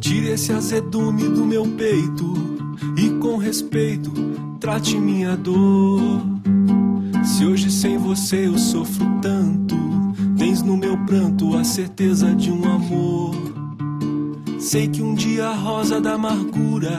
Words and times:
Tire 0.00 0.30
esse 0.30 0.52
azedume 0.52 1.28
do 1.28 1.44
meu 1.44 1.66
peito 1.76 2.34
e 2.96 3.10
com 3.20 3.36
respeito 3.36 4.10
trate 4.58 4.98
minha 4.98 5.36
dor. 5.36 6.00
Se 7.24 7.44
hoje 7.44 7.70
sem 7.70 7.96
você 7.96 8.48
eu 8.48 8.58
sofro 8.58 9.06
tanto, 9.22 9.76
tens 10.36 10.62
no 10.62 10.76
meu 10.76 10.98
pranto 11.04 11.56
a 11.56 11.62
certeza 11.62 12.34
de 12.34 12.50
um 12.50 12.64
amor. 12.64 13.34
Sei 14.58 14.88
que 14.88 15.00
um 15.00 15.14
dia 15.14 15.48
a 15.48 15.54
rosa 15.54 16.00
da 16.00 16.14
amargura 16.14 16.98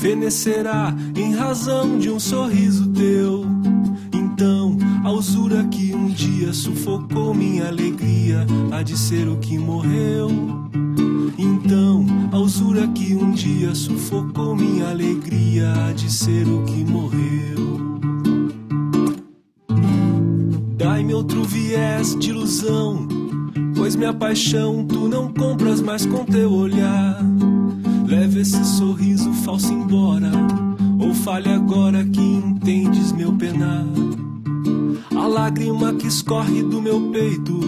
fenecerá 0.00 0.94
em 1.16 1.34
razão 1.34 1.98
de 1.98 2.10
um 2.10 2.20
sorriso 2.20 2.90
teu. 2.90 3.44
Um 6.10 6.12
dia 6.12 6.52
sufocou 6.52 7.32
minha 7.32 7.68
alegria 7.68 8.44
há 8.72 8.82
de 8.82 8.98
ser 8.98 9.28
o 9.28 9.36
que 9.36 9.56
morreu. 9.56 10.28
Então, 11.38 12.04
a 12.32 12.38
usura 12.38 12.88
que 12.88 13.14
um 13.14 13.30
dia 13.30 13.72
sufocou 13.76 14.56
minha 14.56 14.88
alegria 14.88 15.72
há 15.72 15.92
de 15.92 16.12
ser 16.12 16.48
o 16.48 16.64
que 16.64 16.84
morreu. 16.84 18.00
Dai-me 20.76 21.14
outro 21.14 21.44
viés 21.44 22.16
de 22.16 22.30
ilusão, 22.30 23.06
pois 23.76 23.94
minha 23.94 24.12
paixão 24.12 24.84
tu 24.84 25.06
não 25.06 25.32
compras 25.32 25.80
mais 25.80 26.04
com 26.06 26.24
teu 26.24 26.52
olhar. 26.52 27.24
Leve 28.08 28.40
esse 28.40 28.64
sorriso 28.64 29.32
falso 29.32 29.72
embora, 29.72 30.32
ou 30.98 31.14
fale 31.14 31.50
agora 31.50 32.04
que 32.04 32.20
entendes 32.20 33.12
meu 33.12 33.32
penar. 33.32 33.79
Lágrima 35.50 35.92
que 35.94 36.06
escorre 36.06 36.62
do 36.62 36.80
meu 36.80 37.10
peito 37.10 37.58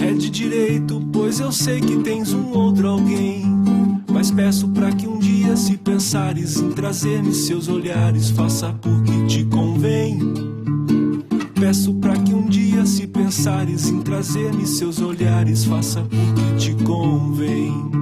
é 0.00 0.10
de 0.10 0.30
direito, 0.30 1.06
pois 1.12 1.38
eu 1.38 1.52
sei 1.52 1.78
que 1.78 1.98
tens 1.98 2.32
um 2.32 2.50
outro 2.52 2.88
alguém. 2.88 3.44
Mas 4.10 4.30
peço 4.30 4.66
para 4.68 4.90
que 4.90 5.06
um 5.06 5.18
dia, 5.18 5.54
se 5.54 5.76
pensares 5.76 6.56
em 6.56 6.70
trazer-me 6.70 7.34
seus 7.34 7.68
olhares, 7.68 8.30
faça 8.30 8.72
porque 8.80 9.26
te 9.26 9.44
convém. 9.44 10.18
Peço 11.60 11.92
para 11.92 12.16
que 12.16 12.32
um 12.32 12.48
dia, 12.48 12.86
se 12.86 13.06
pensares 13.06 13.90
em 13.90 14.00
trazer-me 14.00 14.66
seus 14.66 14.98
olhares, 14.98 15.66
faça 15.66 16.00
porque 16.00 16.56
te 16.56 16.84
convém. 16.84 17.99